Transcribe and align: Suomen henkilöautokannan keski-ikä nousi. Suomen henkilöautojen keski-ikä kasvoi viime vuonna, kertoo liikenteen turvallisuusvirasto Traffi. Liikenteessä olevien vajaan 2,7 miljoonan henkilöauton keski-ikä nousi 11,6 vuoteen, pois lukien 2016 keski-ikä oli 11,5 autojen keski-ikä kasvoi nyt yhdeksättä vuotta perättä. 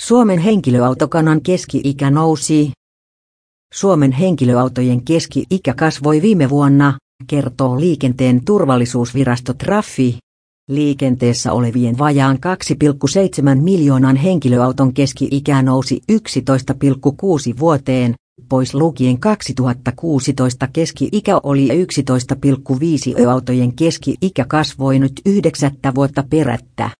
Suomen 0.00 0.38
henkilöautokannan 0.38 1.40
keski-ikä 1.42 2.10
nousi. 2.10 2.72
Suomen 3.74 4.12
henkilöautojen 4.12 5.04
keski-ikä 5.04 5.74
kasvoi 5.74 6.22
viime 6.22 6.50
vuonna, 6.50 6.98
kertoo 7.26 7.80
liikenteen 7.80 8.44
turvallisuusvirasto 8.44 9.54
Traffi. 9.54 10.18
Liikenteessä 10.68 11.52
olevien 11.52 11.98
vajaan 11.98 12.38
2,7 13.56 13.62
miljoonan 13.62 14.16
henkilöauton 14.16 14.94
keski-ikä 14.94 15.62
nousi 15.62 16.00
11,6 16.12 16.18
vuoteen, 17.58 18.14
pois 18.48 18.74
lukien 18.74 19.20
2016 19.20 20.68
keski-ikä 20.72 21.40
oli 21.42 21.68
11,5 21.68 23.28
autojen 23.28 23.76
keski-ikä 23.76 24.44
kasvoi 24.48 24.98
nyt 24.98 25.20
yhdeksättä 25.26 25.94
vuotta 25.94 26.24
perättä. 26.30 26.99